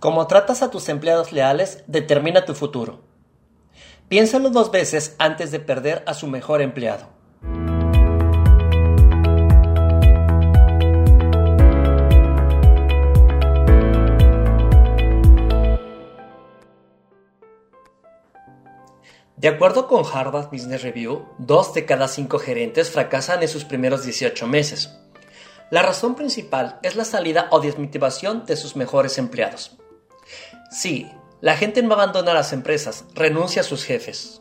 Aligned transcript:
Cómo 0.00 0.26
tratas 0.26 0.62
a 0.62 0.70
tus 0.70 0.88
empleados 0.88 1.30
leales 1.30 1.84
determina 1.86 2.46
tu 2.46 2.54
futuro. 2.54 3.02
Piénsalo 4.08 4.48
dos 4.48 4.70
veces 4.70 5.14
antes 5.18 5.50
de 5.50 5.60
perder 5.60 6.02
a 6.06 6.14
su 6.14 6.26
mejor 6.26 6.62
empleado. 6.62 7.06
De 19.36 19.48
acuerdo 19.48 19.86
con 19.86 20.04
Harvard 20.10 20.48
Business 20.50 20.82
Review, 20.82 21.26
dos 21.36 21.74
de 21.74 21.84
cada 21.84 22.08
cinco 22.08 22.38
gerentes 22.38 22.90
fracasan 22.90 23.42
en 23.42 23.48
sus 23.48 23.66
primeros 23.66 24.02
18 24.04 24.46
meses. 24.46 24.98
La 25.70 25.82
razón 25.82 26.14
principal 26.14 26.78
es 26.82 26.96
la 26.96 27.04
salida 27.04 27.48
o 27.50 27.60
desmotivación 27.60 28.46
de 28.46 28.56
sus 28.56 28.76
mejores 28.76 29.18
empleados. 29.18 29.79
Sí, 30.70 31.10
la 31.40 31.56
gente 31.56 31.82
no 31.82 31.94
abandona 31.94 32.32
las 32.32 32.52
empresas, 32.52 33.04
renuncia 33.14 33.62
a 33.62 33.64
sus 33.64 33.84
jefes. 33.84 34.40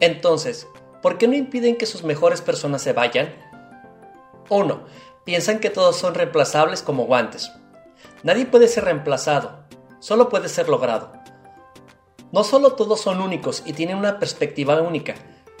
Entonces, 0.00 0.68
¿por 1.00 1.16
qué 1.16 1.26
no 1.26 1.34
impiden 1.34 1.76
que 1.76 1.86
sus 1.86 2.02
mejores 2.04 2.42
personas 2.42 2.82
se 2.82 2.92
vayan? 2.92 3.34
1. 4.50 4.84
Piensan 5.24 5.60
que 5.60 5.70
todos 5.70 5.96
son 5.96 6.14
reemplazables 6.14 6.82
como 6.82 7.06
guantes. 7.06 7.50
Nadie 8.22 8.44
puede 8.44 8.68
ser 8.68 8.84
reemplazado, 8.84 9.64
solo 9.98 10.28
puede 10.28 10.50
ser 10.50 10.68
logrado. 10.68 11.12
No 12.32 12.44
solo 12.44 12.74
todos 12.74 13.00
son 13.00 13.22
únicos 13.22 13.62
y 13.64 13.72
tienen 13.72 13.96
una 13.96 14.18
perspectiva 14.18 14.80
única, 14.82 15.14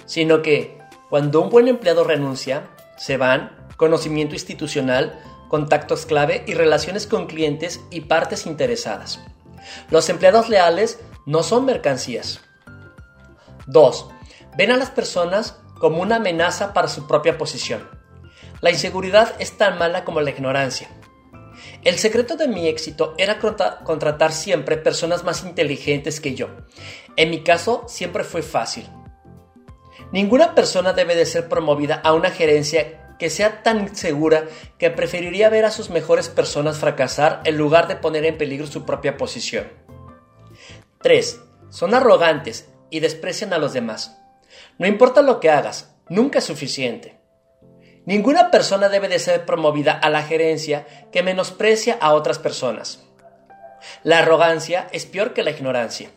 sino 0.04 0.42
que 0.42 0.78
cuando 1.08 1.40
un 1.40 1.48
buen 1.48 1.68
empleado 1.68 2.04
renuncia, 2.04 2.68
se 2.98 3.16
van, 3.16 3.56
conocimiento 3.78 4.34
institucional, 4.34 5.22
contactos 5.50 6.06
clave 6.06 6.44
y 6.46 6.54
relaciones 6.54 7.06
con 7.06 7.26
clientes 7.26 7.80
y 7.90 8.02
partes 8.02 8.46
interesadas. 8.46 9.20
Los 9.90 10.08
empleados 10.08 10.48
leales 10.48 11.00
no 11.26 11.42
son 11.42 11.66
mercancías. 11.66 12.40
2. 13.66 14.08
Ven 14.56 14.70
a 14.70 14.76
las 14.76 14.90
personas 14.90 15.56
como 15.78 16.00
una 16.00 16.16
amenaza 16.16 16.72
para 16.72 16.88
su 16.88 17.06
propia 17.06 17.36
posición. 17.36 17.88
La 18.60 18.70
inseguridad 18.70 19.34
es 19.40 19.58
tan 19.58 19.76
mala 19.76 20.04
como 20.04 20.20
la 20.20 20.30
ignorancia. 20.30 20.88
El 21.82 21.98
secreto 21.98 22.36
de 22.36 22.46
mi 22.46 22.68
éxito 22.68 23.14
era 23.18 23.38
contratar 23.38 24.32
siempre 24.32 24.76
personas 24.76 25.24
más 25.24 25.42
inteligentes 25.42 26.20
que 26.20 26.34
yo. 26.34 26.48
En 27.16 27.30
mi 27.30 27.42
caso 27.42 27.84
siempre 27.88 28.22
fue 28.22 28.42
fácil. 28.42 28.88
Ninguna 30.12 30.54
persona 30.54 30.92
debe 30.92 31.16
de 31.16 31.26
ser 31.26 31.48
promovida 31.48 32.00
a 32.04 32.12
una 32.12 32.30
gerencia 32.30 32.99
que 33.20 33.28
sea 33.28 33.62
tan 33.62 33.82
insegura 33.82 34.46
que 34.78 34.90
preferiría 34.90 35.50
ver 35.50 35.66
a 35.66 35.70
sus 35.70 35.90
mejores 35.90 36.30
personas 36.30 36.78
fracasar 36.78 37.42
en 37.44 37.58
lugar 37.58 37.86
de 37.86 37.96
poner 37.96 38.24
en 38.24 38.38
peligro 38.38 38.66
su 38.66 38.86
propia 38.86 39.18
posición. 39.18 39.68
3. 41.02 41.40
Son 41.68 41.94
arrogantes 41.94 42.70
y 42.88 43.00
desprecian 43.00 43.52
a 43.52 43.58
los 43.58 43.74
demás. 43.74 44.18
No 44.78 44.86
importa 44.86 45.20
lo 45.20 45.38
que 45.38 45.50
hagas, 45.50 45.94
nunca 46.08 46.38
es 46.38 46.44
suficiente. 46.46 47.20
Ninguna 48.06 48.50
persona 48.50 48.88
debe 48.88 49.08
de 49.08 49.18
ser 49.18 49.44
promovida 49.44 49.92
a 49.92 50.08
la 50.08 50.22
gerencia 50.22 50.86
que 51.12 51.22
menosprecia 51.22 51.98
a 52.00 52.14
otras 52.14 52.38
personas. 52.38 53.06
La 54.02 54.20
arrogancia 54.20 54.88
es 54.92 55.04
peor 55.04 55.34
que 55.34 55.42
la 55.42 55.50
ignorancia. 55.50 56.10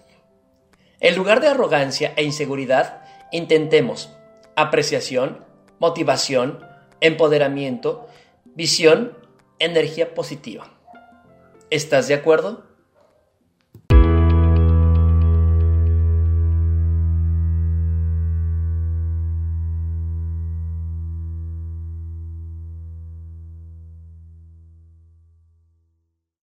En 1.01 1.17
lugar 1.17 1.41
de 1.41 1.49
arrogancia 1.49 2.13
e 2.15 2.23
inseguridad, 2.23 3.01
intentemos 3.33 4.09
apreciación, 4.55 5.45
motivación, 5.79 6.72
empoderamiento, 7.03 8.07
visión, 8.45 9.17
energía 9.59 10.15
positiva. 10.15 10.71
¿Estás 11.69 12.07
de 12.07 12.15
acuerdo? 12.15 12.63